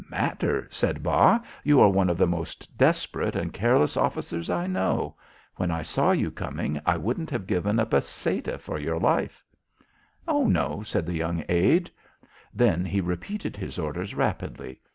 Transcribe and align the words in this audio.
"Matter?" 0.09 0.67
said 0.71 1.03
Bas. 1.03 1.41
"You 1.63 1.79
are 1.79 1.89
one 1.91 2.09
of 2.09 2.17
the 2.17 2.25
most 2.25 2.75
desperate 2.75 3.35
and 3.35 3.53
careless 3.53 3.95
officers 3.95 4.49
I 4.49 4.65
know. 4.65 5.15
When 5.57 5.69
I 5.69 5.83
saw 5.83 6.09
you 6.09 6.31
coming 6.31 6.81
I 6.87 6.97
wouldn't 6.97 7.29
have 7.29 7.45
given 7.45 7.77
a 7.79 7.85
peseta 7.85 8.57
for 8.57 8.79
your 8.79 8.97
life." 8.99 9.43
"Oh, 10.27 10.47
no," 10.47 10.81
said 10.81 11.05
the 11.05 11.13
young 11.13 11.43
aide. 11.47 11.91
Then 12.51 12.83
he 12.83 12.99
repeated 12.99 13.55
his 13.55 13.77
orders 13.77 14.15
rapidly. 14.15 14.79